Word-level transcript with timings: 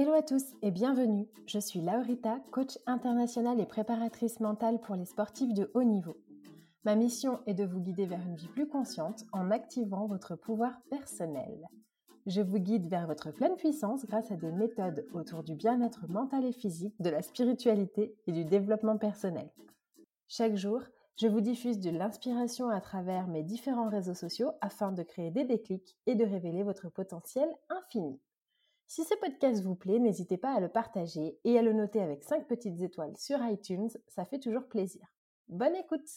Hello 0.00 0.12
à 0.12 0.22
tous 0.22 0.44
et 0.62 0.70
bienvenue. 0.70 1.26
Je 1.48 1.58
suis 1.58 1.80
Laurita, 1.80 2.38
coach 2.52 2.78
internationale 2.86 3.58
et 3.58 3.66
préparatrice 3.66 4.38
mentale 4.38 4.80
pour 4.80 4.94
les 4.94 5.06
sportifs 5.06 5.52
de 5.52 5.72
haut 5.74 5.82
niveau. 5.82 6.16
Ma 6.84 6.94
mission 6.94 7.40
est 7.46 7.54
de 7.54 7.64
vous 7.64 7.80
guider 7.80 8.06
vers 8.06 8.24
une 8.24 8.36
vie 8.36 8.46
plus 8.46 8.68
consciente 8.68 9.24
en 9.32 9.50
activant 9.50 10.06
votre 10.06 10.36
pouvoir 10.36 10.80
personnel. 10.88 11.66
Je 12.26 12.40
vous 12.40 12.60
guide 12.60 12.86
vers 12.86 13.08
votre 13.08 13.32
pleine 13.32 13.56
puissance 13.56 14.06
grâce 14.06 14.30
à 14.30 14.36
des 14.36 14.52
méthodes 14.52 15.04
autour 15.14 15.42
du 15.42 15.56
bien-être 15.56 16.06
mental 16.08 16.44
et 16.44 16.52
physique, 16.52 16.94
de 17.00 17.10
la 17.10 17.20
spiritualité 17.20 18.14
et 18.28 18.32
du 18.32 18.44
développement 18.44 18.98
personnel. 18.98 19.50
Chaque 20.28 20.54
jour, 20.54 20.80
je 21.16 21.26
vous 21.26 21.40
diffuse 21.40 21.80
de 21.80 21.90
l'inspiration 21.90 22.68
à 22.68 22.80
travers 22.80 23.26
mes 23.26 23.42
différents 23.42 23.88
réseaux 23.88 24.14
sociaux 24.14 24.52
afin 24.60 24.92
de 24.92 25.02
créer 25.02 25.32
des 25.32 25.42
déclics 25.42 25.98
et 26.06 26.14
de 26.14 26.24
révéler 26.24 26.62
votre 26.62 26.88
potentiel 26.88 27.48
infini. 27.68 28.20
Si 28.90 29.04
ce 29.04 29.14
podcast 29.16 29.62
vous 29.62 29.74
plaît, 29.74 29.98
n'hésitez 29.98 30.38
pas 30.38 30.54
à 30.54 30.60
le 30.60 30.70
partager 30.70 31.38
et 31.44 31.58
à 31.58 31.62
le 31.62 31.74
noter 31.74 32.00
avec 32.00 32.24
5 32.24 32.48
petites 32.48 32.80
étoiles 32.80 33.14
sur 33.18 33.38
iTunes, 33.44 33.90
ça 34.06 34.24
fait 34.24 34.38
toujours 34.38 34.66
plaisir. 34.66 35.06
Bonne 35.50 35.76
écoute 35.76 36.08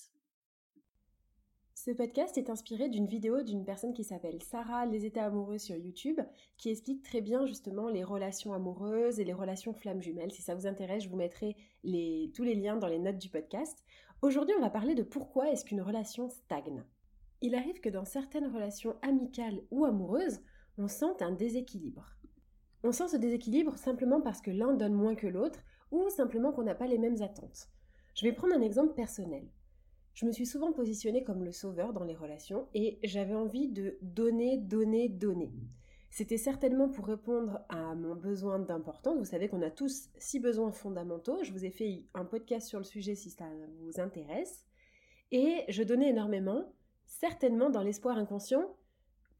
Ce 1.74 1.92
podcast 1.92 2.38
est 2.38 2.50
inspiré 2.50 2.88
d'une 2.88 3.08
vidéo 3.08 3.44
d'une 3.44 3.66
personne 3.66 3.94
qui 3.94 4.06
s'appelle 4.06 4.42
Sarah 4.42 4.86
Les 4.86 5.06
états 5.06 5.26
amoureux 5.26 5.58
sur 5.58 5.76
YouTube, 5.76 6.22
qui 6.58 6.70
explique 6.70 7.04
très 7.04 7.20
bien 7.20 7.46
justement 7.46 7.90
les 7.90 8.06
relations 8.06 8.54
amoureuses 8.54 9.20
et 9.20 9.26
les 9.26 9.34
relations 9.34 9.74
flammes 9.74 10.02
jumelles. 10.02 10.31
Si 10.31 10.42
ça 10.42 10.56
vous 10.56 10.66
intéresse, 10.66 11.04
je 11.04 11.10
vous 11.10 11.18
mettrai 11.18 11.58
tous 11.84 12.44
les 12.44 12.56
liens 12.56 12.78
dans 12.78 12.88
les 12.88 13.00
notes 13.00 13.18
du 13.18 13.30
podcast. 13.30 13.84
Aujourd'hui, 14.22 14.56
on 14.58 14.62
va 14.62 14.70
parler 14.70 14.96
de 14.96 15.04
pourquoi 15.04 15.52
est-ce 15.52 15.66
qu'une 15.66 15.81
relation 15.81 16.30
stagne. 16.30 16.86
Il 17.42 17.54
arrive 17.54 17.81
que 17.81 17.90
dans 17.90 18.06
certaines 18.06 18.48
relations 18.48 18.96
amicales 19.02 19.62
ou 19.72 19.84
amoureuses, 19.84 20.40
on 20.78 20.88
sente 20.88 21.22
un 21.22 21.34
déséquilibre. 21.34 22.16
On 22.84 22.92
sent 22.92 23.09
ce 23.09 23.18
déséquilibre 23.18 23.78
simplement 23.78 24.22
parce 24.22 24.42
que 24.42 24.52
l'un 24.52 24.74
donne 24.74 24.94
moins 24.94 25.16
que 25.16 25.28
l'autre 25.28 25.59
ou 25.92 26.09
simplement 26.09 26.52
qu'on 26.52 26.64
n'a 26.64 26.75
pas 26.75 26.88
les 26.88 26.97
mêmes 26.97 27.22
attentes. 27.22 27.69
Je 28.16 28.25
vais 28.25 28.34
prendre 28.34 28.56
un 28.56 28.62
exemple 28.62 28.94
personnel. 28.94 29.47
Je 30.14 30.25
me 30.25 30.31
suis 30.31 30.46
souvent 30.46 30.74
positionnée 30.74 31.24
comme 31.24 31.44
le 31.44 31.52
sauveur 31.52 31.94
dans 31.94 32.03
les 32.03 32.16
relations 32.16 32.68
et 32.74 33.00
j'avais 33.03 33.36
envie 33.36 33.69
de 33.69 33.97
donner, 34.02 34.58
donner, 34.58 35.09
donner. 35.09 35.52
C'était 36.09 36.38
certainement 36.38 36.90
pour 36.90 37.08
répondre 37.08 37.62
à 37.69 37.96
mon 37.96 38.16
besoin 38.16 38.59
d'importance. 38.59 39.18
Vous 39.18 39.25
savez 39.25 39.48
qu'on 39.48 39.62
a 39.62 39.72
tous 39.72 40.09
six 40.18 40.42
besoins 40.42 40.74
fondamentaux. 40.74 41.42
Je 41.44 41.53
vous 41.53 41.63
ai 41.63 41.72
fait 41.72 42.03
un 42.13 42.25
podcast 42.25 42.68
sur 42.68 42.80
le 42.80 42.84
sujet 42.84 43.16
si 43.16 43.30
ça 43.30 43.46
vous 43.80 44.02
intéresse. 44.02 44.66
Et 45.31 45.63
je 45.69 45.84
donnais 45.84 46.09
énormément, 46.09 46.74
certainement 47.06 47.69
dans 47.69 47.81
l'espoir 47.81 48.18
inconscient 48.18 48.75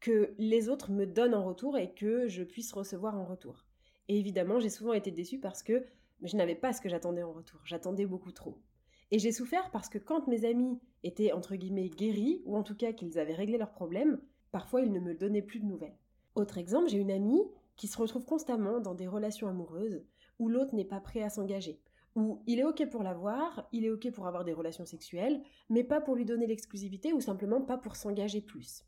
que 0.02 0.34
les 0.36 0.68
autres 0.68 0.90
me 0.90 1.06
donnent 1.06 1.34
en 1.34 1.44
retour 1.44 1.78
et 1.78 1.94
que 1.94 2.26
je 2.26 2.42
puisse 2.42 2.72
recevoir 2.72 3.16
en 3.16 3.24
retour. 3.24 3.64
Et 4.08 4.18
évidemment, 4.18 4.58
j'ai 4.58 4.68
souvent 4.68 4.92
été 4.92 5.12
déçue 5.12 5.38
parce 5.38 5.62
que 5.62 5.84
je 6.22 6.36
n'avais 6.36 6.56
pas 6.56 6.72
ce 6.72 6.80
que 6.80 6.88
j'attendais 6.88 7.22
en 7.22 7.32
retour. 7.32 7.60
J'attendais 7.64 8.04
beaucoup 8.04 8.32
trop. 8.32 8.58
Et 9.12 9.20
j'ai 9.20 9.30
souffert 9.30 9.70
parce 9.70 9.88
que 9.88 9.98
quand 9.98 10.26
mes 10.26 10.44
amis 10.44 10.80
étaient 11.04 11.32
entre 11.32 11.54
guillemets 11.54 11.88
guéris, 11.88 12.42
ou 12.46 12.56
en 12.56 12.64
tout 12.64 12.74
cas 12.74 12.92
qu'ils 12.92 13.18
avaient 13.18 13.34
réglé 13.34 13.58
leurs 13.58 13.70
problèmes, 13.70 14.20
parfois 14.50 14.80
ils 14.80 14.92
ne 14.92 14.98
me 14.98 15.14
donnaient 15.14 15.40
plus 15.40 15.60
de 15.60 15.66
nouvelles. 15.66 15.96
Autre 16.34 16.58
exemple, 16.58 16.88
j'ai 16.88 16.98
une 16.98 17.12
amie 17.12 17.42
qui 17.76 17.86
se 17.86 17.96
retrouve 17.96 18.24
constamment 18.24 18.80
dans 18.80 18.94
des 18.94 19.06
relations 19.06 19.48
amoureuses 19.48 20.02
où 20.40 20.48
l'autre 20.48 20.74
n'est 20.74 20.84
pas 20.84 21.00
prêt 21.00 21.22
à 21.22 21.30
s'engager, 21.30 21.78
où 22.16 22.42
il 22.48 22.58
est 22.58 22.64
ok 22.64 22.88
pour 22.90 23.04
l'avoir, 23.04 23.68
il 23.70 23.84
est 23.84 23.90
ok 23.90 24.10
pour 24.10 24.26
avoir 24.26 24.44
des 24.44 24.52
relations 24.52 24.84
sexuelles, 24.84 25.42
mais 25.68 25.84
pas 25.84 26.00
pour 26.00 26.16
lui 26.16 26.24
donner 26.24 26.48
l'exclusivité 26.48 27.12
ou 27.12 27.20
simplement 27.20 27.60
pas 27.60 27.78
pour 27.78 27.94
s'engager 27.94 28.40
plus. 28.40 28.84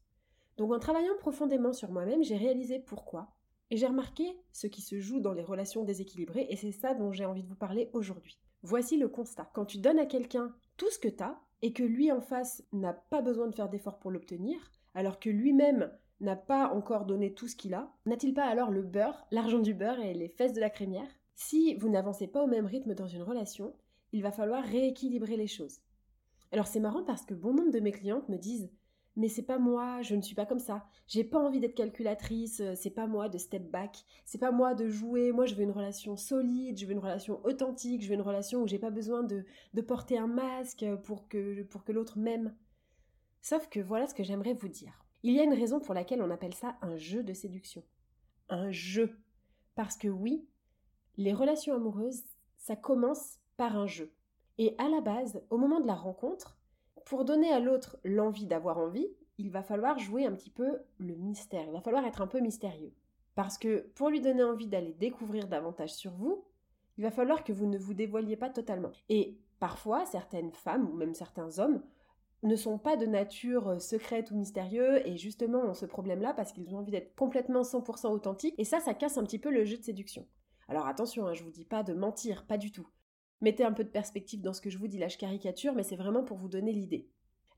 Donc 0.57 0.73
en 0.73 0.79
travaillant 0.79 1.17
profondément 1.19 1.73
sur 1.73 1.91
moi-même, 1.91 2.23
j'ai 2.23 2.37
réalisé 2.37 2.79
pourquoi. 2.79 3.35
Et 3.71 3.77
j'ai 3.77 3.87
remarqué 3.87 4.25
ce 4.53 4.67
qui 4.67 4.83
se 4.83 5.01
joue 5.01 5.21
dans 5.21 5.33
les 5.33 5.43
relations 5.43 5.85
déséquilibrées, 5.85 6.47
et 6.51 6.57
c'est 6.57 6.73
ça 6.73 6.95
dont 6.95 7.13
j'ai 7.13 7.25
envie 7.25 7.43
de 7.43 7.49
vous 7.49 7.57
parler 7.57 7.91
aujourd'hui. 7.93 8.39
Voici 8.63 8.97
le 8.97 9.09
constat. 9.09 9.51
Quand 9.55 9.65
tu 9.65 9.79
donnes 9.79 9.99
à 9.99 10.07
quelqu'un 10.07 10.55
tout 10.77 10.91
ce 10.91 10.99
que 10.99 11.09
tu 11.09 11.23
as, 11.23 11.41
et 11.63 11.73
que 11.73 11.83
lui 11.83 12.13
en 12.13 12.21
face 12.21 12.63
n'a 12.73 12.93
pas 12.93 13.23
besoin 13.23 13.47
de 13.47 13.55
faire 13.55 13.71
d'efforts 13.71 13.99
pour 13.99 14.11
l'obtenir, 14.11 14.59
alors 14.95 15.19
que 15.19 15.31
lui-même 15.31 15.91
n'a 16.21 16.37
pas 16.37 16.69
encore 16.69 17.07
donné 17.07 17.33
tout 17.33 17.49
ce 17.49 17.57
qu'il 17.57 17.75
a, 17.75 17.91
n'a-t-il 18.07 18.35
pas 18.35 18.45
alors 18.45 18.71
le 18.71 18.83
beurre, 18.83 19.27
l'argent 19.31 19.61
du 19.61 19.75
beurre 19.75 20.01
et 20.01 20.15
les 20.15 20.29
fesses 20.29 20.53
de 20.53 20.61
la 20.61 20.71
crémière? 20.71 21.09
Si 21.35 21.75
vous 21.77 21.89
n'avancez 21.89 22.29
pas 22.29 22.45
au 22.45 22.47
même 22.47 22.67
rythme 22.67 22.95
dans 22.95 23.07
une 23.07 23.23
relation, 23.23 23.75
il 24.13 24.23
va 24.23 24.31
falloir 24.31 24.63
rééquilibrer 24.63 25.37
les 25.37 25.47
choses. 25.47 25.81
Alors 26.53 26.67
c'est 26.67 26.81
marrant 26.81 27.03
parce 27.03 27.25
que 27.25 27.35
bon 27.35 27.53
nombre 27.53 27.73
de 27.73 27.81
mes 27.81 27.93
clientes 27.93 28.29
me 28.29 28.37
disent 28.37 28.71
mais 29.17 29.29
c'est 29.29 29.43
pas 29.43 29.59
moi, 29.59 30.03
je 30.03 30.17
ne 30.17 30.23
suis 30.23 30.35
pas 30.35 30.47
comme 30.47 30.59
ça. 30.59 30.85
J'ai 31.07 31.25
pas 31.25 31.39
envie 31.39 31.61
d'être 31.61 31.75
calculatrice, 31.75 32.61
euh, 32.61 32.75
c'est 32.75 32.91
pas 32.91 33.07
moi 33.07 33.29
de 33.29 33.39
step 33.39 33.71
back, 33.71 34.05
c'est 34.25 34.39
pas 34.39 34.51
moi 34.51 34.75
de 34.75 34.89
jouer. 34.89 35.33
Moi, 35.33 35.47
je 35.47 35.55
veux 35.55 35.63
une 35.63 35.71
relation 35.71 36.17
solide, 36.17 36.79
je 36.79 36.87
veux 36.87 36.93
une 36.93 36.99
relation 36.99 37.45
authentique, 37.45 38.03
je 38.03 38.09
veux 38.09 38.15
une 38.15 38.21
relation 38.21 38.63
où 38.63 38.67
j'ai 38.67 38.79
pas 38.79 38.91
besoin 38.91 39.23
de, 39.23 39.45
de 39.73 39.81
porter 39.81 40.19
un 40.19 40.27
masque 40.27 40.85
pour 41.05 41.29
que, 41.29 41.63
pour 41.63 41.85
que 41.85 41.93
l'autre 41.93 42.19
m'aime. 42.19 42.55
Sauf 43.41 43.69
que 43.69 43.81
voilà 43.81 44.07
ce 44.07 44.15
que 44.15 44.25
j'aimerais 44.25 44.55
vous 44.55 44.69
dire. 44.69 45.05
Il 45.23 45.33
y 45.33 45.41
a 45.41 45.45
une 45.45 45.55
raison 45.55 45.81
pour 45.81 45.95
laquelle 45.95 46.23
on 46.23 46.31
appelle 46.31 46.55
ça 46.55 46.77
un 46.83 46.97
jeu 46.97 47.23
de 47.23 47.33
séduction. 47.33 47.83
Un 48.49 48.71
jeu. 48.71 49.19
Parce 49.75 49.97
que 49.97 50.09
oui, 50.09 50.47
les 51.17 51.33
relations 51.33 51.75
amoureuses, 51.75 52.25
ça 52.57 52.77
commence 52.77 53.39
par 53.57 53.77
un 53.77 53.87
jeu. 53.87 54.13
Et 54.59 54.75
à 54.79 54.89
la 54.89 55.01
base, 55.01 55.43
au 55.51 55.59
moment 55.59 55.81
de 55.81 55.87
la 55.87 55.95
rencontre, 55.95 56.59
pour 57.05 57.25
donner 57.25 57.53
à 57.53 57.61
l'autre 57.61 57.99
l'envie 58.05 58.47
d'avoir 58.47 58.79
envie, 58.79 59.09
il 59.39 59.51
va 59.51 59.63
falloir 59.63 59.99
jouer 59.99 60.27
un 60.27 60.33
petit 60.33 60.51
peu 60.51 60.79
le 60.99 61.15
mystère. 61.15 61.65
Il 61.67 61.73
va 61.73 61.81
falloir 61.81 62.05
être 62.07 62.23
un 62.23 62.27
peu 62.27 62.41
mystérieux. 62.41 62.93
Parce 63.35 63.59
que 63.59 63.91
pour 63.95 64.11
lui 64.11 64.21
donner 64.21 64.45
envie 64.45 64.69
d'aller 64.69 64.93
découvrir 64.93 65.49
davantage 65.49 65.93
sur 65.93 66.13
vous, 66.13 66.45
il 66.97 67.05
va 67.05 67.11
falloir 67.11 67.43
que 67.43 67.53
vous 67.53 67.67
ne 67.67 67.79
vous 67.79 67.95
dévoiliez 67.95 68.37
pas 68.37 68.51
totalement. 68.51 68.93
Et 69.09 69.37
parfois, 69.59 70.07
certaines 70.07 70.53
femmes 70.53 70.89
ou 70.89 70.95
même 70.95 71.15
certains 71.15 71.59
hommes 71.59 71.83
ne 72.45 72.57
sont 72.57 72.79
pas 72.79 72.97
de 72.97 73.07
nature 73.07 73.69
euh, 73.69 73.79
secrète 73.79 74.31
ou 74.31 74.37
mystérieux 74.37 75.07
et 75.09 75.17
justement 75.17 75.63
ont 75.63 75.75
ce 75.75 75.87
problème-là 75.87 76.35
parce 76.35 76.53
qu'ils 76.53 76.75
ont 76.75 76.79
envie 76.79 76.93
d'être 76.93 77.15
complètement 77.17 77.63
100% 77.63 78.09
authentiques 78.09 78.55
et 78.59 78.65
ça, 78.65 78.81
ça 78.81 78.93
casse 78.93 79.17
un 79.17 79.25
petit 79.25 79.39
peu 79.39 79.51
le 79.51 79.65
jeu 79.65 79.79
de 79.79 79.83
séduction. 79.83 80.27
Alors 80.69 80.87
attention, 80.87 81.27
hein, 81.27 81.33
je 81.33 81.43
vous 81.43 81.51
dis 81.51 81.65
pas 81.65 81.83
de 81.83 81.95
mentir, 81.95 82.45
pas 82.45 82.59
du 82.59 82.71
tout. 82.71 82.87
Mettez 83.41 83.65
un 83.65 83.73
peu 83.73 83.85
de 83.85 83.89
perspective 83.89 84.41
dans 84.41 84.53
ce 84.53 84.61
que 84.61 84.71
je 84.71 84.79
vous 84.79 84.89
dis, 84.89 84.99
là 84.99 85.09
je 85.09 85.19
caricature, 85.19 85.75
mais 85.75 85.83
c'est 85.83 85.97
vraiment 85.97 86.25
pour 86.25 86.39
vous 86.39 86.49
donner 86.49 86.73
l'idée. 86.73 87.09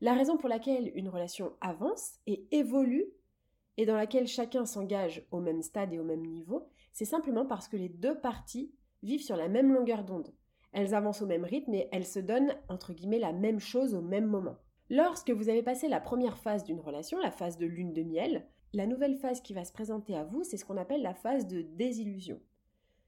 La 0.01 0.13
raison 0.13 0.37
pour 0.37 0.49
laquelle 0.49 0.91
une 0.95 1.09
relation 1.09 1.53
avance 1.61 2.19
et 2.27 2.47
évolue, 2.51 3.05
et 3.77 3.85
dans 3.85 3.95
laquelle 3.95 4.27
chacun 4.27 4.65
s'engage 4.65 5.25
au 5.31 5.39
même 5.39 5.61
stade 5.61 5.93
et 5.93 5.99
au 5.99 6.03
même 6.03 6.25
niveau, 6.25 6.67
c'est 6.93 7.05
simplement 7.05 7.45
parce 7.45 7.67
que 7.67 7.77
les 7.77 7.89
deux 7.89 8.19
parties 8.19 8.71
vivent 9.03 9.23
sur 9.23 9.37
la 9.37 9.47
même 9.47 9.71
longueur 9.71 10.03
d'onde. 10.03 10.33
Elles 10.73 10.95
avancent 10.95 11.21
au 11.21 11.27
même 11.27 11.45
rythme 11.45 11.73
et 11.75 11.87
elles 11.91 12.05
se 12.05 12.19
donnent, 12.19 12.55
entre 12.69 12.93
guillemets, 12.93 13.19
la 13.19 13.33
même 13.33 13.59
chose 13.59 13.93
au 13.93 14.01
même 14.01 14.25
moment. 14.25 14.57
Lorsque 14.89 15.31
vous 15.31 15.49
avez 15.49 15.63
passé 15.63 15.87
la 15.87 16.01
première 16.01 16.37
phase 16.37 16.63
d'une 16.63 16.79
relation, 16.79 17.19
la 17.19 17.31
phase 17.31 17.57
de 17.57 17.65
lune 17.65 17.93
de 17.93 18.03
miel, 18.03 18.47
la 18.73 18.87
nouvelle 18.87 19.15
phase 19.15 19.41
qui 19.41 19.53
va 19.53 19.63
se 19.63 19.73
présenter 19.73 20.15
à 20.15 20.23
vous, 20.23 20.43
c'est 20.43 20.57
ce 20.57 20.65
qu'on 20.65 20.77
appelle 20.77 21.01
la 21.01 21.13
phase 21.13 21.47
de 21.47 21.61
désillusion. 21.61 22.39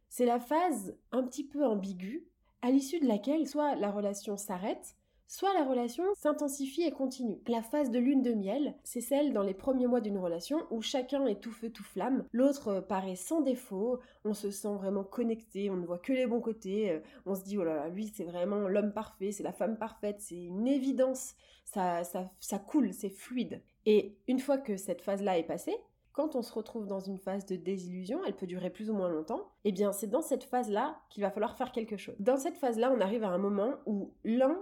C'est 0.07 0.25
la 0.25 0.39
phase 0.39 0.97
un 1.11 1.23
petit 1.23 1.47
peu 1.47 1.65
ambiguë, 1.65 2.28
à 2.61 2.71
l'issue 2.71 2.99
de 2.99 3.07
laquelle 3.07 3.47
soit 3.47 3.75
la 3.75 3.91
relation 3.91 4.37
s'arrête, 4.37 4.95
soit 5.29 5.53
la 5.53 5.63
relation 5.63 6.03
s'intensifie 6.15 6.81
et 6.81 6.91
continue. 6.91 7.39
La 7.47 7.61
phase 7.61 7.91
de 7.91 7.99
lune 7.99 8.23
de 8.23 8.33
miel, 8.33 8.75
c'est 8.83 8.99
celle 8.99 9.31
dans 9.31 9.43
les 9.43 9.53
premiers 9.53 9.85
mois 9.85 10.01
d'une 10.01 10.17
relation 10.17 10.65
où 10.71 10.81
chacun 10.81 11.25
est 11.27 11.39
tout 11.39 11.51
feu 11.51 11.69
tout 11.69 11.83
flamme, 11.83 12.25
l'autre 12.31 12.79
paraît 12.79 13.15
sans 13.15 13.41
défaut, 13.41 13.99
on 14.25 14.33
se 14.33 14.49
sent 14.49 14.73
vraiment 14.73 15.03
connecté, 15.03 15.69
on 15.69 15.77
ne 15.77 15.85
voit 15.85 15.99
que 15.99 16.13
les 16.13 16.25
bons 16.25 16.41
côtés, 16.41 16.91
euh, 16.91 16.99
on 17.27 17.35
se 17.35 17.43
dit 17.43 17.59
oh 17.59 17.63
là 17.63 17.75
là, 17.75 17.89
lui 17.89 18.07
c'est 18.07 18.23
vraiment 18.23 18.67
l'homme 18.67 18.91
parfait, 18.91 19.31
c'est 19.31 19.43
la 19.43 19.53
femme 19.53 19.77
parfaite, 19.77 20.19
c'est 20.19 20.43
une 20.43 20.67
évidence, 20.67 21.35
ça, 21.63 22.03
ça, 22.03 22.31
ça 22.39 22.57
coule, 22.57 22.91
c'est 22.91 23.09
fluide. 23.09 23.61
Et 23.85 24.17
une 24.27 24.39
fois 24.39 24.57
que 24.57 24.77
cette 24.77 25.01
phase-là 25.01 25.37
est 25.37 25.43
passée, 25.43 25.77
quand 26.11 26.35
on 26.35 26.41
se 26.41 26.53
retrouve 26.53 26.87
dans 26.87 26.99
une 26.99 27.17
phase 27.17 27.45
de 27.45 27.55
désillusion, 27.55 28.21
elle 28.25 28.35
peut 28.35 28.47
durer 28.47 28.69
plus 28.69 28.89
ou 28.89 28.93
moins 28.93 29.09
longtemps, 29.09 29.51
eh 29.63 29.71
bien 29.71 29.91
c'est 29.91 30.07
dans 30.07 30.21
cette 30.21 30.43
phase-là 30.43 30.99
qu'il 31.09 31.23
va 31.23 31.31
falloir 31.31 31.55
faire 31.55 31.71
quelque 31.71 31.97
chose. 31.97 32.15
Dans 32.19 32.37
cette 32.37 32.57
phase-là, 32.57 32.91
on 32.91 33.01
arrive 33.01 33.23
à 33.23 33.29
un 33.29 33.37
moment 33.37 33.75
où 33.85 34.13
l'un 34.23 34.57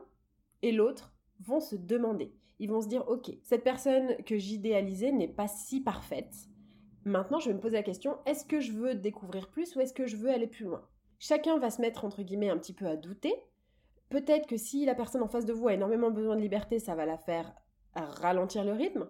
et 0.61 0.71
l'autre 0.71 1.13
vont 1.39 1.59
se 1.59 1.75
demander. 1.75 2.33
Ils 2.59 2.69
vont 2.69 2.81
se 2.81 2.87
dire, 2.87 3.07
ok, 3.07 3.31
cette 3.43 3.63
personne 3.63 4.15
que 4.23 4.37
j'idéalisais 4.37 5.11
n'est 5.11 5.27
pas 5.27 5.47
si 5.47 5.81
parfaite. 5.81 6.33
Maintenant, 7.05 7.39
je 7.39 7.49
vais 7.49 7.55
me 7.55 7.59
poser 7.59 7.77
la 7.77 7.83
question, 7.83 8.17
est-ce 8.25 8.45
que 8.45 8.59
je 8.59 8.73
veux 8.73 8.95
découvrir 8.95 9.49
plus 9.49 9.75
ou 9.75 9.79
est-ce 9.79 9.93
que 9.93 10.07
je 10.07 10.17
veux 10.17 10.29
aller 10.29 10.47
plus 10.47 10.65
loin? 10.65 10.85
Chacun 11.19 11.57
va 11.57 11.69
se 11.69 11.81
mettre, 11.81 12.03
entre 12.03 12.21
guillemets, 12.21 12.49
un 12.49 12.57
petit 12.57 12.73
peu 12.73 12.85
à 12.85 12.95
douter. 12.95 13.33
Peut-être 14.09 14.47
que 14.47 14.57
si 14.57 14.85
la 14.85 14.95
personne 14.95 15.21
en 15.21 15.27
face 15.27 15.45
de 15.45 15.53
vous 15.53 15.67
a 15.67 15.73
énormément 15.73 16.11
besoin 16.11 16.35
de 16.35 16.41
liberté, 16.41 16.79
ça 16.79 16.95
va 16.95 17.05
la 17.05 17.17
faire 17.17 17.53
ralentir 17.93 18.63
le 18.63 18.73
rythme. 18.73 19.07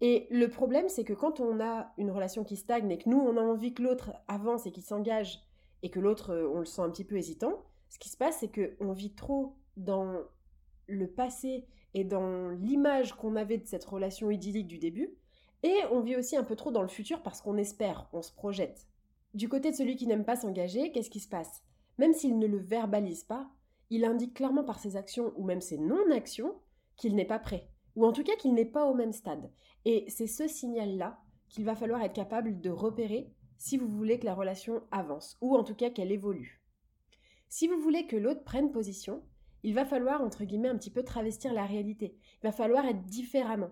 Et 0.00 0.28
le 0.30 0.48
problème, 0.48 0.88
c'est 0.88 1.04
que 1.04 1.12
quand 1.12 1.40
on 1.40 1.60
a 1.60 1.92
une 1.98 2.10
relation 2.10 2.44
qui 2.44 2.56
stagne 2.56 2.90
et 2.90 2.98
que 2.98 3.08
nous, 3.08 3.18
on 3.18 3.36
a 3.36 3.42
envie 3.42 3.74
que 3.74 3.82
l'autre 3.82 4.12
avance 4.28 4.66
et 4.66 4.70
qu'il 4.70 4.84
s'engage, 4.84 5.40
et 5.82 5.90
que 5.90 6.00
l'autre, 6.00 6.30
euh, 6.30 6.48
on 6.54 6.60
le 6.60 6.64
sent 6.64 6.82
un 6.82 6.90
petit 6.90 7.04
peu 7.04 7.16
hésitant, 7.16 7.64
ce 7.88 7.98
qui 7.98 8.08
se 8.08 8.16
passe, 8.16 8.38
c'est 8.40 8.50
qu'on 8.52 8.92
vit 8.92 9.14
trop 9.14 9.56
dans 9.76 10.22
le 10.86 11.06
passé 11.08 11.66
et 11.94 12.04
dans 12.04 12.50
l'image 12.50 13.14
qu'on 13.14 13.36
avait 13.36 13.58
de 13.58 13.66
cette 13.66 13.84
relation 13.84 14.30
idyllique 14.30 14.66
du 14.66 14.78
début, 14.78 15.16
et 15.62 15.74
on 15.90 16.00
vit 16.00 16.16
aussi 16.16 16.36
un 16.36 16.44
peu 16.44 16.54
trop 16.54 16.70
dans 16.70 16.82
le 16.82 16.88
futur 16.88 17.22
parce 17.22 17.40
qu'on 17.40 17.56
espère, 17.56 18.08
on 18.12 18.22
se 18.22 18.32
projette. 18.32 18.86
Du 19.34 19.48
côté 19.48 19.70
de 19.70 19.76
celui 19.76 19.96
qui 19.96 20.06
n'aime 20.06 20.24
pas 20.24 20.36
s'engager, 20.36 20.92
qu'est-ce 20.92 21.10
qui 21.10 21.20
se 21.20 21.28
passe? 21.28 21.62
Même 21.98 22.12
s'il 22.12 22.38
ne 22.38 22.46
le 22.46 22.58
verbalise 22.58 23.24
pas, 23.24 23.50
il 23.90 24.04
indique 24.04 24.34
clairement 24.34 24.64
par 24.64 24.78
ses 24.78 24.96
actions 24.96 25.32
ou 25.36 25.44
même 25.44 25.60
ses 25.60 25.78
non-actions 25.78 26.54
qu'il 26.96 27.14
n'est 27.16 27.24
pas 27.24 27.38
prêt, 27.38 27.68
ou 27.96 28.06
en 28.06 28.12
tout 28.12 28.22
cas 28.22 28.36
qu'il 28.36 28.54
n'est 28.54 28.64
pas 28.64 28.84
au 28.84 28.94
même 28.94 29.12
stade. 29.12 29.50
Et 29.90 30.04
c'est 30.08 30.26
ce 30.26 30.46
signal-là 30.46 31.18
qu'il 31.48 31.64
va 31.64 31.74
falloir 31.74 32.02
être 32.02 32.12
capable 32.12 32.60
de 32.60 32.68
repérer 32.68 33.32
si 33.56 33.78
vous 33.78 33.88
voulez 33.88 34.18
que 34.18 34.26
la 34.26 34.34
relation 34.34 34.82
avance, 34.90 35.38
ou 35.40 35.56
en 35.56 35.64
tout 35.64 35.74
cas 35.74 35.88
qu'elle 35.88 36.12
évolue. 36.12 36.62
Si 37.48 37.68
vous 37.68 37.80
voulez 37.80 38.06
que 38.06 38.16
l'autre 38.16 38.44
prenne 38.44 38.70
position, 38.70 39.22
il 39.62 39.72
va 39.72 39.86
falloir, 39.86 40.20
entre 40.20 40.44
guillemets, 40.44 40.68
un 40.68 40.76
petit 40.76 40.90
peu 40.90 41.02
travestir 41.04 41.54
la 41.54 41.64
réalité. 41.64 42.18
Il 42.42 42.46
va 42.46 42.52
falloir 42.52 42.84
être 42.84 43.02
différemment. 43.04 43.70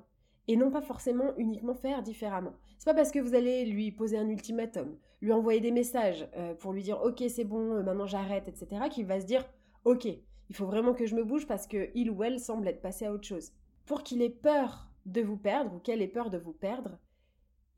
Et 0.48 0.56
non 0.56 0.70
pas 0.70 0.80
forcément 0.80 1.36
uniquement 1.36 1.74
faire 1.74 2.02
différemment. 2.02 2.54
C'est 2.78 2.86
pas 2.86 2.94
parce 2.94 3.12
que 3.12 3.18
vous 3.18 3.34
allez 3.34 3.66
lui 3.66 3.92
poser 3.92 4.16
un 4.16 4.30
ultimatum, 4.30 4.96
lui 5.20 5.34
envoyer 5.34 5.60
des 5.60 5.70
messages 5.70 6.26
euh, 6.38 6.54
pour 6.54 6.72
lui 6.72 6.82
dire 6.82 7.02
ok 7.02 7.24
c'est 7.28 7.44
bon, 7.44 7.74
euh, 7.74 7.82
maintenant 7.82 8.06
j'arrête, 8.06 8.48
etc. 8.48 8.88
qu'il 8.90 9.04
va 9.04 9.20
se 9.20 9.26
dire 9.26 9.44
ok, 9.84 10.06
il 10.06 10.56
faut 10.56 10.64
vraiment 10.64 10.94
que 10.94 11.04
je 11.04 11.14
me 11.14 11.24
bouge 11.24 11.46
parce 11.46 11.66
que 11.66 11.90
il 11.94 12.10
ou 12.10 12.24
elle 12.24 12.40
semble 12.40 12.68
être 12.68 12.80
passé 12.80 13.04
à 13.04 13.12
autre 13.12 13.26
chose. 13.26 13.52
Pour 13.84 14.02
qu'il 14.02 14.22
ait 14.22 14.30
peur 14.30 14.88
de 15.06 15.22
vous 15.22 15.36
perdre 15.36 15.74
ou 15.74 15.78
qu'elle 15.78 16.02
ait 16.02 16.08
peur 16.08 16.30
de 16.30 16.38
vous 16.38 16.52
perdre, 16.52 16.98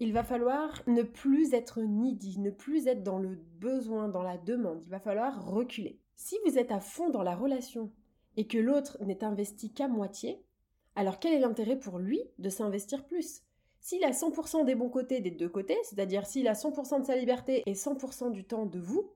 il 0.01 0.13
va 0.13 0.23
falloir 0.23 0.83
ne 0.87 1.03
plus 1.03 1.55
être 1.55 1.81
needy, 1.83 2.39
ne 2.39 2.51
plus 2.51 2.87
être 2.87 3.03
dans 3.03 3.19
le 3.19 3.37
besoin, 3.59 4.09
dans 4.09 4.23
la 4.23 4.39
demande. 4.39 4.83
Il 4.85 4.91
va 4.91 5.01
falloir 5.01 5.45
reculer. 5.45 6.01
Si 6.17 6.37
vous 6.45 6.59
êtes 6.59 6.73
à 6.73 6.81
fond 6.81 7.11
dans 7.11 7.23
la 7.23 7.35
relation 7.35 7.93
et 8.37 8.47
que 8.47 8.59
l'autre 8.59 8.97
n'est 9.05 9.25
investi 9.25 9.73
qu'à 9.73 9.89
moitié, 9.89 10.43
alors 10.95 11.19
quel 11.19 11.33
est 11.35 11.41
l'intérêt 11.41 11.79
pour 11.79 11.99
lui 11.99 12.23
de 12.39 12.49
s'investir 12.49 13.05
plus? 13.05 13.43
S'il 13.81 14.05
a 14.05 14.11
100% 14.11 14.65
des 14.65 14.75
bons 14.75 14.89
côtés 14.89 15.21
des 15.21 15.31
deux 15.31 15.49
côtés, 15.49 15.79
c'est-à-dire 15.85 16.27
s'il 16.27 16.49
a 16.49 16.55
100% 16.55 17.01
de 17.01 17.07
sa 17.07 17.17
liberté 17.17 17.63
et 17.67 17.75
100% 17.75 18.33
du 18.33 18.45
temps 18.45 18.67
de 18.67 18.81
vous, 18.81 19.13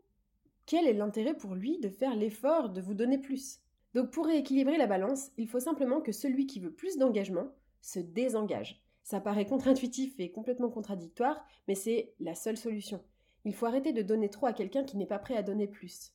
quel 0.67 0.87
est 0.87 0.93
l'intérêt 0.93 1.37
pour 1.37 1.55
lui 1.55 1.79
de 1.79 1.89
faire 1.89 2.15
l'effort 2.15 2.71
de 2.71 2.81
vous 2.81 2.95
donner 2.95 3.19
plus? 3.19 3.61
Donc 3.95 4.11
pour 4.11 4.27
rééquilibrer 4.27 4.79
la 4.79 4.87
balance, 4.87 5.31
il 5.37 5.49
faut 5.49 5.61
simplement 5.61 6.01
que 6.01 6.13
celui 6.13 6.47
qui 6.47 6.61
veut 6.61 6.73
plus 6.73 6.97
d'engagement 6.97 7.49
se 7.83 8.01
désengage. 8.01 8.83
Ça 9.03 9.21
paraît 9.21 9.47
contre-intuitif 9.47 10.19
et 10.19 10.33
complètement 10.33 10.71
contradictoire, 10.71 11.45
mais 11.69 11.75
c'est 11.75 12.15
la 12.21 12.35
seule 12.35 12.57
solution. 12.57 13.05
Il 13.45 13.55
faut 13.55 13.67
arrêter 13.67 13.93
de 13.93 14.03
donner 14.03 14.31
trop 14.31 14.47
à 14.47 14.53
quelqu'un 14.53 14.85
qui 14.85 14.97
n'est 14.97 15.07
pas 15.07 15.19
prêt 15.19 15.37
à 15.37 15.43
donner 15.43 15.67
plus. 15.67 16.15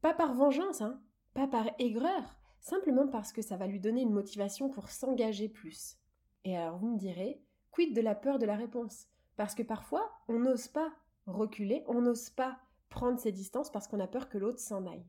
Pas 0.00 0.14
par 0.14 0.32
vengeance, 0.34 0.80
hein, 0.80 1.02
pas 1.34 1.48
par 1.48 1.68
aigreur, 1.78 2.36
simplement 2.60 3.08
parce 3.08 3.32
que 3.32 3.42
ça 3.42 3.56
va 3.56 3.66
lui 3.66 3.80
donner 3.80 4.02
une 4.02 4.12
motivation 4.12 4.70
pour 4.70 4.88
s'engager 4.88 5.48
plus. 5.48 5.98
Et 6.44 6.56
alors 6.56 6.78
vous 6.78 6.88
me 6.88 6.98
direz, 6.98 7.42
quid 7.70 7.94
de 7.94 8.00
la 8.00 8.14
peur 8.14 8.38
de 8.38 8.46
la 8.46 8.56
réponse? 8.56 9.08
Parce 9.36 9.54
que 9.54 9.62
parfois, 9.62 10.10
on 10.28 10.38
n'ose 10.38 10.68
pas 10.68 10.92
reculer, 11.26 11.84
on 11.86 12.00
n'ose 12.00 12.30
pas 12.30 12.58
prendre 12.88 13.18
ses 13.18 13.32
distances 13.32 13.70
parce 13.70 13.88
qu'on 13.88 14.00
a 14.00 14.06
peur 14.06 14.28
que 14.28 14.38
l'autre 14.38 14.60
s'en 14.60 14.86
aille. 14.86 15.06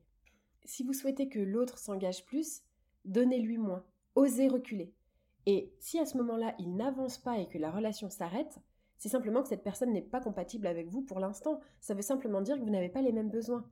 Si 0.64 0.82
vous 0.82 0.94
souhaitez 0.94 1.28
que 1.28 1.38
l'autre 1.38 1.78
s'engage 1.78 2.24
plus, 2.24 2.62
donnez-lui 3.04 3.58
moins, 3.58 3.84
osez 4.14 4.48
reculer. 4.48 4.94
Et 5.46 5.72
si 5.78 5.98
à 5.98 6.06
ce 6.06 6.16
moment-là, 6.18 6.54
il 6.58 6.74
n'avance 6.74 7.18
pas 7.18 7.38
et 7.38 7.48
que 7.48 7.58
la 7.58 7.70
relation 7.70 8.08
s'arrête, 8.08 8.58
c'est 8.98 9.08
simplement 9.08 9.42
que 9.42 9.48
cette 9.48 9.62
personne 9.62 9.92
n'est 9.92 10.02
pas 10.02 10.20
compatible 10.20 10.66
avec 10.66 10.88
vous 10.88 11.02
pour 11.02 11.20
l'instant. 11.20 11.60
Ça 11.80 11.94
veut 11.94 12.02
simplement 12.02 12.40
dire 12.40 12.56
que 12.56 12.62
vous 12.62 12.70
n'avez 12.70 12.88
pas 12.88 13.02
les 13.02 13.12
mêmes 13.12 13.30
besoins. 13.30 13.68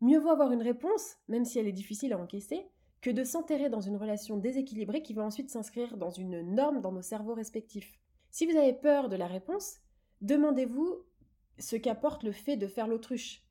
Mieux 0.00 0.18
vaut 0.18 0.30
avoir 0.30 0.52
une 0.52 0.62
réponse, 0.62 1.16
même 1.28 1.44
si 1.44 1.58
elle 1.58 1.66
est 1.66 1.72
difficile 1.72 2.12
à 2.12 2.18
encaisser, 2.18 2.68
que 3.00 3.10
de 3.10 3.24
s'enterrer 3.24 3.70
dans 3.70 3.80
une 3.80 3.96
relation 3.96 4.36
déséquilibrée 4.36 5.02
qui 5.02 5.14
va 5.14 5.22
ensuite 5.22 5.50
s'inscrire 5.50 5.96
dans 5.96 6.10
une 6.10 6.42
norme 6.42 6.80
dans 6.80 6.92
nos 6.92 7.02
cerveaux 7.02 7.34
respectifs. 7.34 7.98
Si 8.30 8.46
vous 8.46 8.56
avez 8.56 8.74
peur 8.74 9.08
de 9.08 9.16
la 9.16 9.26
réponse, 9.26 9.78
demandez-vous 10.20 11.04
ce 11.58 11.76
qu'apporte 11.76 12.22
le 12.22 12.32
fait 12.32 12.56
de 12.56 12.66
faire 12.66 12.88
l'autruche. 12.88 13.42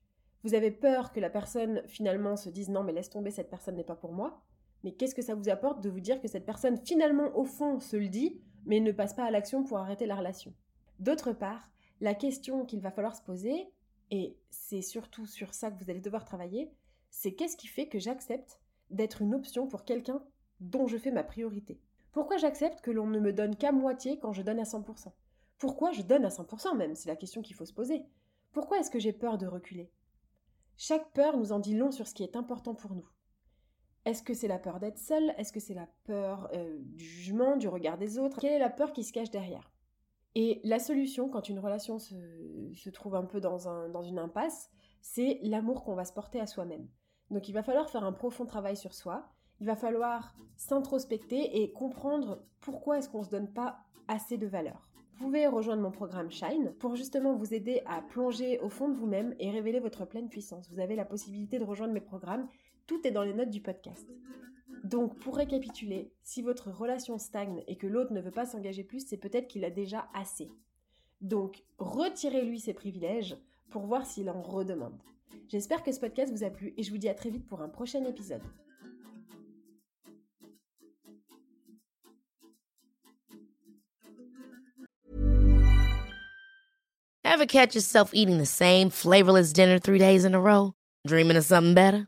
Vous 0.43 0.53
avez 0.53 0.69
peur 0.69 1.11
que 1.11 1.19
la 1.19 1.31
personne 1.31 1.81
finalement 1.87 2.35
se 2.35 2.49
dise 2.49 2.69
non 2.69 2.83
mais 2.83 2.91
laisse 2.91 3.09
tomber 3.09 3.31
cette 3.31 3.49
personne 3.49 3.75
n'est 3.75 3.83
pas 3.83 3.95
pour 3.95 4.13
moi. 4.13 4.43
Mais 4.85 4.91
qu'est-ce 4.91 5.15
que 5.15 5.23
ça 5.23 5.33
vous 5.33 5.49
apporte 5.49 5.81
de 5.81 5.89
vous 5.89 5.99
dire 5.99 6.21
que 6.21 6.27
cette 6.27 6.45
personne 6.45 6.77
finalement 6.77 7.35
au 7.35 7.43
fond 7.43 7.79
se 7.79 7.97
le 7.97 8.07
dit 8.07 8.39
mais 8.67 8.79
ne 8.79 8.91
passe 8.91 9.15
pas 9.15 9.25
à 9.25 9.31
l'action 9.31 9.63
pour 9.63 9.79
arrêter 9.79 10.05
la 10.05 10.15
relation? 10.15 10.53
D'autre 10.99 11.33
part, 11.33 11.71
la 12.01 12.13
question 12.13 12.65
qu'il 12.65 12.81
va 12.81 12.91
falloir 12.91 13.15
se 13.15 13.23
poser, 13.23 13.67
et 14.11 14.37
c'est 14.51 14.83
surtout 14.83 15.25
sur 15.25 15.55
ça 15.55 15.71
que 15.71 15.83
vous 15.83 15.89
allez 15.89 16.01
devoir 16.01 16.23
travailler, 16.23 16.71
c'est 17.09 17.33
qu'est-ce 17.33 17.57
qui 17.57 17.65
fait 17.65 17.87
que 17.87 17.97
j'accepte 17.97 18.59
d'être 18.91 19.23
une 19.23 19.33
option 19.33 19.65
pour 19.65 19.85
quelqu'un 19.85 20.23
dont 20.59 20.85
je 20.85 20.97
fais 20.97 21.11
ma 21.11 21.23
priorité? 21.23 21.81
Pourquoi 22.11 22.37
j'accepte 22.37 22.81
que 22.81 22.91
l'on 22.91 23.07
ne 23.07 23.19
me 23.19 23.33
donne 23.33 23.55
qu'à 23.55 23.71
moitié 23.71 24.19
quand 24.19 24.33
je 24.33 24.43
donne 24.43 24.59
à 24.59 24.65
100% 24.65 25.11
Pourquoi 25.57 25.93
je 25.93 26.03
donne 26.03 26.25
à 26.25 26.29
100% 26.29 26.77
même? 26.77 26.93
C'est 26.93 27.09
la 27.09 27.15
question 27.15 27.41
qu'il 27.41 27.55
faut 27.55 27.65
se 27.65 27.73
poser. 27.73 28.03
Pourquoi 28.51 28.77
est-ce 28.77 28.91
que 28.91 28.99
j'ai 28.99 29.13
peur 29.13 29.39
de 29.39 29.47
reculer? 29.47 29.89
Chaque 30.77 31.11
peur 31.13 31.37
nous 31.37 31.53
en 31.53 31.59
dit 31.59 31.75
long 31.75 31.89
sur 31.89 32.07
ce 32.07 32.13
qui 32.13 32.21
est 32.21 32.35
important 32.35 32.75
pour 32.75 32.93
nous. 32.93 33.09
Est-ce 34.05 34.23
que 34.23 34.33
c'est 34.33 34.47
la 34.47 34.59
peur 34.59 34.79
d'être 34.79 34.99
seul? 34.99 35.33
Est-ce 35.37 35.51
que 35.51 35.59
c'est 35.59 35.73
la 35.73 35.87
peur 36.05 36.49
euh, 36.53 36.77
du 36.79 37.03
jugement, 37.03 37.57
du 37.57 37.67
regard 37.67 37.97
des 37.97 38.19
autres? 38.19 38.39
Quelle 38.39 38.53
est 38.53 38.59
la 38.59 38.69
peur 38.69 38.93
qui 38.93 39.03
se 39.03 39.11
cache 39.11 39.31
derrière? 39.31 39.71
Et 40.35 40.61
la 40.63 40.79
solution, 40.79 41.29
quand 41.29 41.49
une 41.49 41.59
relation 41.59 41.97
se, 41.97 42.89
trouve 42.89 43.15
un 43.15 43.23
peu 43.23 43.39
dans 43.39 44.03
une 44.03 44.19
impasse, 44.19 44.69
c'est 45.01 45.39
l'amour 45.43 45.83
qu'on 45.83 45.95
va 45.95 46.03
se 46.03 46.13
porter 46.13 46.39
à 46.39 46.47
soi-même. 46.47 46.87
Donc 47.31 47.47
il 47.47 47.53
va 47.53 47.63
falloir 47.63 47.89
faire 47.89 48.03
un 48.03 48.11
profond 48.11 48.45
travail 48.45 48.75
sur 48.75 48.93
soi, 48.93 49.29
il 49.59 49.67
va 49.67 49.75
falloir 49.75 50.35
s'introspecter 50.57 51.61
et 51.61 51.71
comprendre 51.71 52.43
pourquoi 52.59 52.97
est-ce 52.97 53.09
qu'on 53.09 53.19
ne 53.19 53.25
se 53.25 53.29
donne 53.29 53.53
pas 53.53 53.79
assez 54.07 54.37
de 54.37 54.47
valeur. 54.47 54.89
Vous 55.13 55.25
pouvez 55.25 55.47
rejoindre 55.47 55.81
mon 55.81 55.91
programme 55.91 56.29
Shine 56.29 56.73
pour 56.79 56.95
justement 56.95 57.35
vous 57.35 57.53
aider 57.53 57.81
à 57.85 58.01
plonger 58.01 58.59
au 58.59 58.69
fond 58.69 58.89
de 58.89 58.95
vous-même 58.95 59.33
et 59.39 59.49
révéler 59.49 59.79
votre 59.79 60.05
pleine 60.05 60.27
puissance. 60.27 60.69
Vous 60.69 60.79
avez 60.79 60.95
la 60.95 61.05
possibilité 61.05 61.57
de 61.57 61.63
rejoindre 61.63 61.93
mes 61.93 62.01
programmes, 62.01 62.47
tout 62.87 63.05
est 63.05 63.11
dans 63.11 63.23
les 63.23 63.33
notes 63.33 63.49
du 63.49 63.61
podcast. 63.61 64.07
Donc, 64.83 65.17
pour 65.19 65.37
récapituler, 65.37 66.11
si 66.21 66.41
votre 66.41 66.69
relation 66.69 67.17
stagne 67.17 67.63
et 67.67 67.75
que 67.75 67.87
l'autre 67.87 68.13
ne 68.13 68.21
veut 68.21 68.31
pas 68.31 68.45
s'engager 68.45 68.83
plus, 68.83 69.05
c'est 69.07 69.17
peut-être 69.17 69.47
qu'il 69.47 69.65
a 69.65 69.71
déjà 69.71 70.07
assez. 70.13 70.49
Donc, 71.21 71.63
retirez-lui 71.79 72.59
ses 72.59 72.73
privilèges 72.73 73.35
pour 73.69 73.87
voir 73.87 74.05
s'il 74.05 74.29
en 74.29 74.41
redemande. 74.41 75.01
J'espère 75.47 75.83
que 75.83 75.91
ce 75.91 75.99
podcast 75.99 76.31
vous 76.31 76.43
a 76.43 76.49
plu 76.49 76.73
et 76.77 76.83
je 76.83 76.91
vous 76.91 76.97
dis 76.97 77.09
à 77.09 77.13
très 77.13 77.29
vite 77.29 77.47
pour 77.47 77.61
un 77.61 77.69
prochain 77.69 78.03
épisode. 78.05 78.43
Dreaming 91.07 91.37
of 91.37 91.45
something 91.45 91.73
better? 91.73 92.07